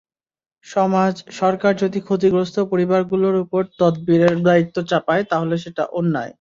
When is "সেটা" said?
5.57-5.83